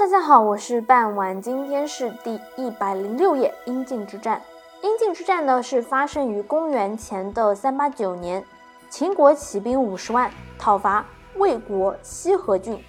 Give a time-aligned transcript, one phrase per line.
[0.00, 4.40] 大家好，我是半晚，今天是第一百零六页，阴晋之战。
[4.80, 8.42] 阴晋之战呢，是发生于公元前的三八九年，
[8.88, 11.04] 秦国起兵五十万讨伐
[11.36, 12.82] 魏国西河郡，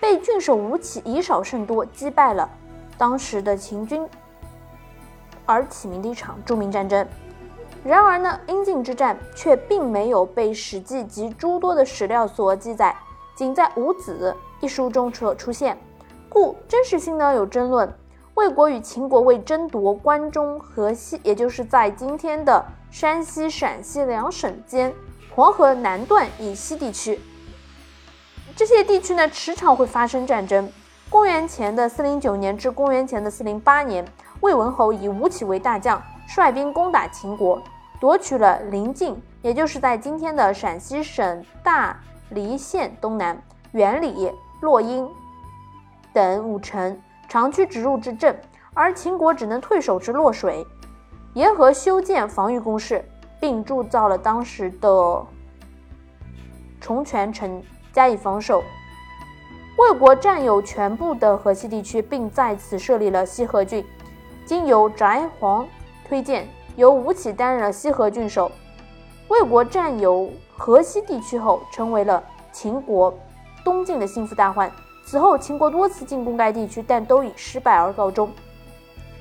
[0.00, 2.48] 被郡守吴起以少胜多击败了
[2.96, 4.08] 当时的秦军，
[5.44, 7.04] 而起名的一场著名战争。
[7.82, 12.94] 然而呢，阴晋之战却并没有被《史记》及诸多的史料所记载，
[13.34, 14.32] 仅在《吴子》
[14.64, 15.76] 一书中出出现。
[16.32, 17.92] 故真实性呢有争论。
[18.32, 24.94] 魏国与秦国为争夺关中河西，也就是在今天的山西、陕西两省间
[25.34, 27.20] 黄河南段以西地区，
[28.56, 30.72] 这些地区呢时常会发生战争。
[31.10, 34.02] 公元前的四零九年至公元前的四零八年，
[34.40, 37.62] 魏文侯以吴起为大将，率兵攻打秦国，
[38.00, 43.38] 夺取了临晋，也就是在今天的陕西省大黎县东南、
[43.72, 45.06] 原里、洛阴。
[46.12, 48.38] 等五城长驱直入之阵，
[48.74, 50.66] 而秦国只能退守至洛水，
[51.34, 53.04] 沿河修建防御工事，
[53.40, 55.26] 并铸造了当时的
[56.80, 58.62] 重泉城加以防守。
[59.78, 63.84] 魏国占有全部的河西地区，并在此设立了西河郡。
[64.44, 65.64] 经由翟璜
[66.06, 68.50] 推荐，由吴起担任了西河郡守。
[69.28, 72.22] 魏国占有河西地区后，成为了
[72.52, 73.14] 秦国
[73.64, 74.70] 东晋的心腹大患。
[75.04, 78.30] 此后，秦国多次进攻该地区，但都以失败而告终。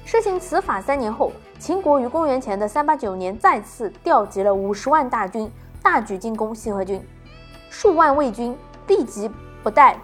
[0.05, 5.51] 施行此法三年后，秦国于公元前的三八九年再次调集了五十万大军，
[5.83, 7.05] 大举进攻西河郡。
[7.69, 8.57] 数万魏军
[8.87, 9.29] 立即
[9.63, 9.97] 不待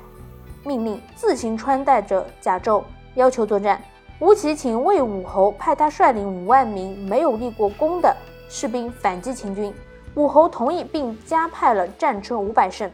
[0.64, 2.84] 命令，自行穿戴着甲胄，
[3.16, 3.81] 要求作战。
[4.19, 8.16] 吴起请魏武侯派他率领五万名没有立过功的
[8.50, 9.73] 士兵反击秦军，
[10.16, 12.91] 武侯同意，并加派了战车五百乘，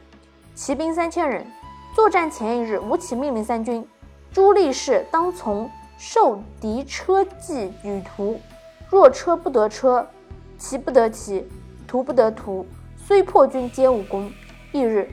[0.53, 1.45] 骑兵三千人。
[1.93, 3.87] 作战前一日，吴起命令三军
[4.31, 8.39] 诸力士当从受敌车骑与图，
[8.89, 10.07] 若车不得车，
[10.57, 11.47] 骑不得骑，
[11.87, 12.65] 图不得图，
[12.97, 14.27] 虽破军皆无功。
[14.71, 15.07] 翌日，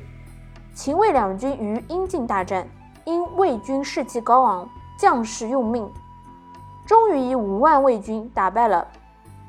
[0.75, 2.67] 秦魏两军于阴晋大战，
[3.05, 4.67] 因魏军士气高昂，
[4.99, 5.87] 将士用命，
[6.87, 8.89] 终于以五万魏军打败了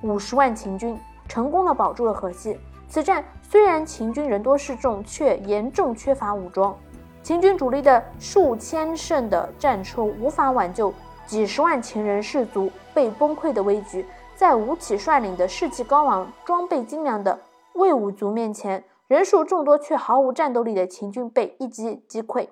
[0.02, 1.00] 五十万秦军，
[1.30, 2.60] 成功的保住了河西。
[2.90, 6.76] 此战虽然秦军人多势众，却严重缺乏武装。
[7.24, 10.92] 秦军主力的数千乘的战车无法挽救
[11.28, 14.06] 几十万秦人士卒被崩溃的危局，
[14.36, 17.40] 在吴起率领的士气高昂、装备精良的
[17.74, 22.50] 魏武卒面前，人数众多却毫无战斗力的秦军被一击击溃，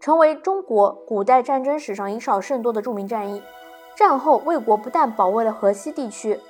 [0.00, 3.40] 成为中国古代战争史上以少胜多的著名战役。
[3.96, 6.40] 战后，魏国不但保卫了河西地区，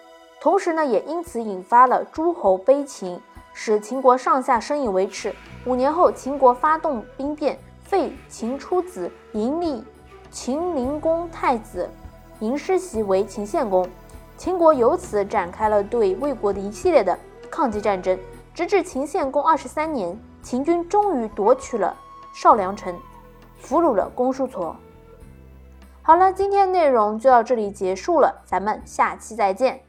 [0.40, 3.20] 同时呢，也因此引发了诸侯悲秦。
[3.56, 5.32] 使秦国上下深以为耻。
[5.66, 9.82] 五年后，秦国发动兵变，废秦出子迎立
[10.30, 11.88] 秦灵公太子
[12.40, 13.88] 嬴师袭为秦献公。
[14.36, 17.18] 秦国由此展开了对魏国的一系列的
[17.50, 18.18] 抗击战争，
[18.52, 21.96] 直至秦献公二十三年，秦军终于夺取了
[22.34, 22.94] 少梁城，
[23.58, 24.74] 俘虏了公叔痤。
[26.02, 29.80] 好了，今天内容就到这里结束了，咱们下期再见。